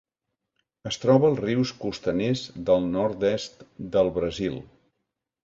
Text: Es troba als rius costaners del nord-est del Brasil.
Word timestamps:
Es 0.91 0.95
troba 1.03 1.29
als 1.29 1.41
rius 1.45 1.73
costaners 1.83 2.47
del 2.71 2.89
nord-est 2.95 3.63
del 3.99 4.11
Brasil. 4.19 4.59